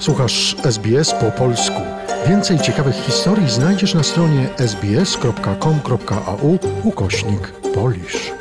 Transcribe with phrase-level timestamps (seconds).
[0.00, 1.80] Słuchasz SBS po polsku.
[2.28, 8.32] Więcej ciekawych historii znajdziesz na stronie sbs.com.au ukośnik polisz.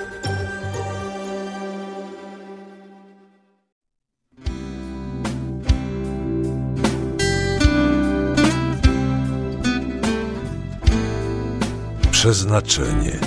[12.12, 13.20] Przeznaczenie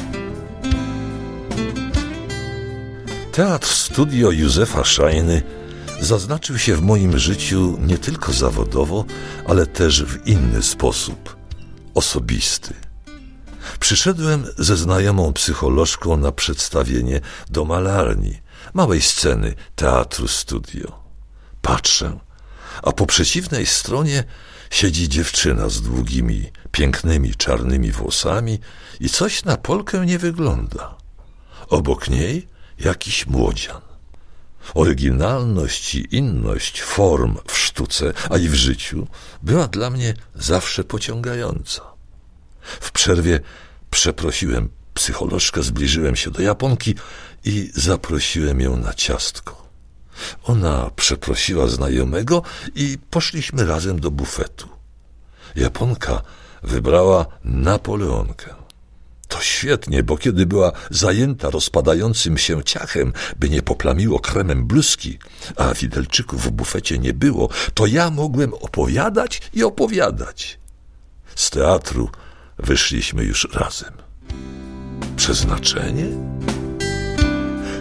[3.33, 5.62] Teatr Studio Józefa Szajny
[6.03, 9.05] zaznaczył się w moim życiu nie tylko zawodowo,
[9.49, 11.37] ale też w inny sposób
[11.95, 12.75] osobisty.
[13.81, 17.21] Przyszedłem ze znajomą psycholożką na przedstawienie
[17.51, 18.39] do malarni,
[18.75, 21.03] małej sceny teatru studio.
[21.63, 22.19] Patrzę,
[22.83, 24.25] a po przeciwnej stronie
[24.71, 28.59] siedzi dziewczyna z długimi, pięknymi czarnymi włosami
[29.01, 30.95] i coś na Polkę nie wygląda.
[31.69, 33.92] Obok niej jakiś młodzian.
[34.75, 39.07] Oryginalność i inność form w sztuce, a i w życiu
[39.43, 41.83] była dla mnie zawsze pociągająca.
[42.63, 43.41] W przerwie
[43.91, 46.95] przeprosiłem psycholożkę, zbliżyłem się do Japonki
[47.45, 49.63] i zaprosiłem ją na ciastko.
[50.45, 52.43] Ona przeprosiła znajomego
[52.75, 54.69] i poszliśmy razem do bufetu.
[55.57, 56.23] Japonka
[56.63, 58.62] wybrała Napoleonkę.
[59.33, 65.19] To świetnie, bo kiedy była zajęta rozpadającym się ciachem, by nie poplamiło kremem bluzki,
[65.57, 70.59] a widelczyków w bufecie nie było, to ja mogłem opowiadać i opowiadać.
[71.35, 72.11] Z teatru
[72.59, 73.93] wyszliśmy już razem.
[75.17, 76.07] Przeznaczenie?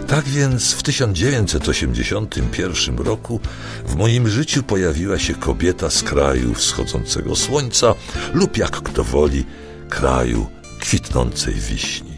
[0.08, 3.40] Tak więc w 1981 roku
[3.86, 7.94] w moim życiu pojawiła się kobieta z kraju wschodzącego słońca
[8.34, 9.44] lub jak kto woli,
[9.88, 12.12] kraju kwitnącej wiśni.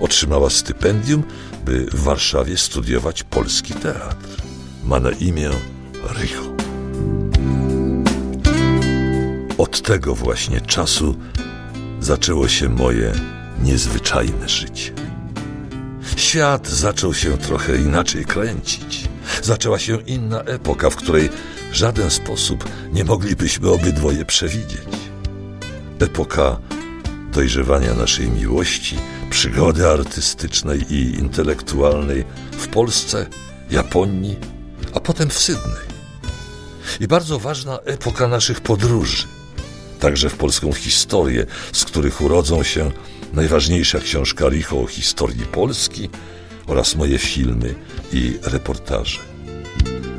[0.00, 1.22] Otrzymała stypendium,
[1.64, 4.42] by w Warszawie studiować polski teatr.
[4.84, 5.50] Ma na imię
[6.02, 6.42] Rycho.
[9.58, 11.16] Od tego właśnie czasu
[12.00, 13.12] zaczęło się moje
[13.62, 14.92] niezwyczajne życie.
[16.16, 19.08] Świat zaczął się trochę inaczej kręcić.
[19.42, 21.30] Zaczęła się inna epoka, w której
[21.72, 24.88] w żaden sposób nie moglibyśmy obydwoje przewidzieć.
[26.00, 26.69] Epoka
[27.32, 28.96] dojrzewania naszej miłości,
[29.30, 33.26] przygody artystycznej i intelektualnej w Polsce,
[33.70, 34.36] Japonii,
[34.94, 35.90] a potem w Sydney.
[37.00, 39.26] I bardzo ważna epoka naszych podróży,
[40.00, 42.90] także w polską historię, z których urodzą się
[43.32, 46.08] najważniejsza książka Richo o historii Polski
[46.66, 47.74] oraz moje filmy
[48.12, 49.20] i reportaże.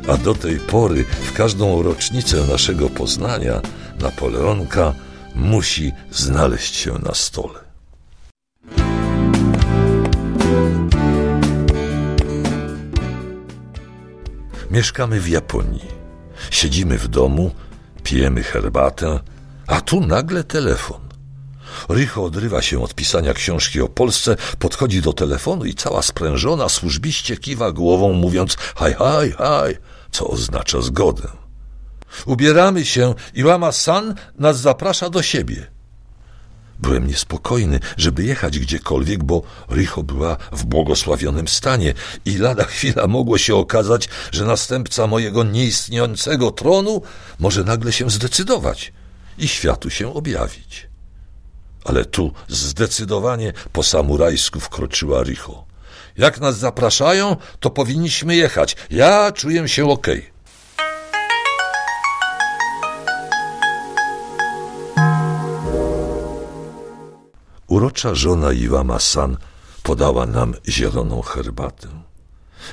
[0.08, 3.60] A do tej pory, w każdą rocznicę naszego poznania,
[4.00, 4.94] Napoleonka
[5.34, 7.60] musi znaleźć się na stole.
[14.70, 15.88] Mieszkamy w Japonii.
[16.50, 17.50] Siedzimy w domu,
[18.02, 19.20] pijemy herbatę,
[19.66, 21.00] a tu nagle telefon.
[21.88, 27.36] Rycho odrywa się od pisania książki o Polsce, podchodzi do telefonu i cała sprężona służbiście
[27.36, 29.78] kiwa głową, mówiąc haj, haj, haj,
[30.10, 31.41] co oznacza zgodę.
[32.26, 35.66] Ubieramy się i Lama-san nas zaprasza do siebie.
[36.82, 43.38] Byłem niespokojny, żeby jechać gdziekolwiek, bo Richo była w błogosławionym stanie i lada chwila mogło
[43.38, 47.02] się okazać, że następca mojego nieistniejącego tronu
[47.38, 48.92] może nagle się zdecydować
[49.38, 50.88] i światu się objawić.
[51.84, 55.64] Ale tu zdecydowanie po samurajsku wkroczyła Richo.
[56.16, 58.76] Jak nas zapraszają, to powinniśmy jechać.
[58.90, 60.18] Ja czuję się okej.
[60.18, 60.31] Okay.
[67.72, 69.36] Urocza żona Iwama-san
[69.82, 71.88] podała nam zieloną herbatę.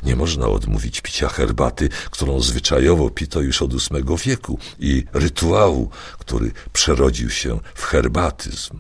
[0.04, 5.90] Nie można odmówić picia herbaty, którą zwyczajowo pito już od ósmego wieku i rytuału,
[6.20, 8.80] który przerodził się w herbatyzm,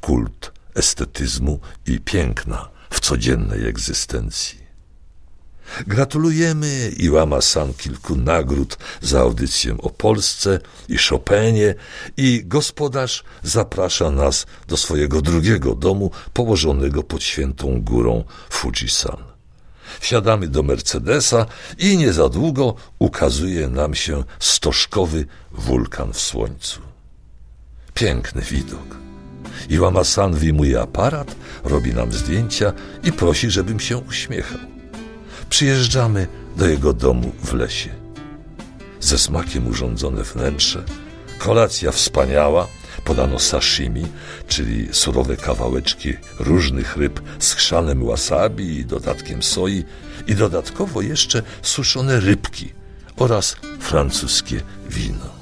[0.00, 4.65] kult estetyzmu i piękna w codziennej egzystencji.
[5.86, 11.74] Gratulujemy Iłama-san kilku nagród za audycję o Polsce i Chopinie
[12.16, 19.16] i gospodarz zaprasza nas do swojego drugiego domu położonego pod świętą górą Fujisan.
[20.00, 21.46] Wsiadamy do Mercedesa
[21.78, 26.80] i nie za długo ukazuje nam się stożkowy wulkan w słońcu.
[27.94, 28.96] Piękny widok.
[29.68, 32.72] Iłama-san wyjmuje aparat, robi nam zdjęcia
[33.04, 34.75] i prosi, żebym się uśmiechał
[35.50, 36.26] przyjeżdżamy
[36.56, 37.90] do jego domu w lesie.
[39.00, 40.84] Ze smakiem urządzone wnętrze,
[41.38, 42.68] kolacja wspaniała,
[43.04, 44.06] podano sashimi,
[44.48, 49.84] czyli surowe kawałeczki różnych ryb z chrzanem wasabi i dodatkiem soi
[50.26, 52.72] i dodatkowo jeszcze suszone rybki,
[53.16, 54.60] oraz francuskie
[54.90, 55.36] wino.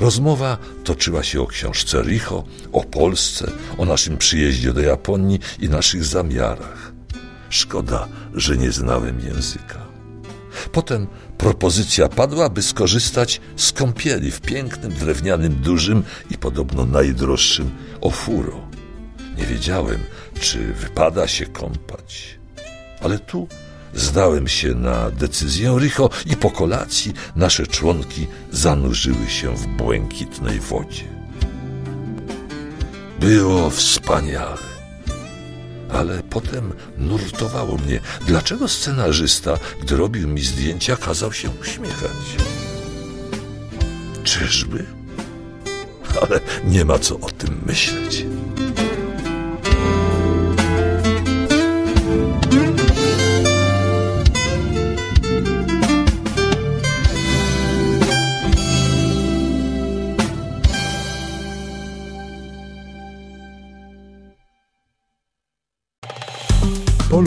[0.00, 6.04] Rozmowa toczyła się o książce Richo, o Polsce, o naszym przyjeździe do Japonii i naszych
[6.04, 6.91] zamiarach.
[7.52, 9.86] Szkoda, że nie znałem języka.
[10.72, 11.06] Potem
[11.38, 17.70] propozycja padła, by skorzystać z kąpieli w pięknym, drewnianym, dużym i podobno najdroższym
[18.00, 18.60] ofuro.
[19.36, 20.00] Nie wiedziałem,
[20.40, 22.38] czy wypada się kąpać.
[23.00, 23.48] Ale tu
[23.94, 31.04] zdałem się na decyzję Richo i po kolacji nasze członki zanurzyły się w błękitnej wodzie.
[33.20, 34.71] Było wspaniale.
[35.92, 42.36] Ale potem nurtowało mnie, dlaczego scenarzysta, gdy robił mi zdjęcia, kazał się uśmiechać.
[44.24, 44.84] Czyżby?
[46.22, 48.26] Ale nie ma co o tym myśleć.